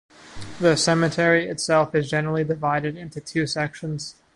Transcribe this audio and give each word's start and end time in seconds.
The 0.59 0.77
cemetery 0.77 1.47
itself 1.47 1.93
is 1.93 2.09
generally 2.09 2.43
divided 2.43 2.97
into 2.97 3.21
two 3.21 3.45
sections. 3.45 4.15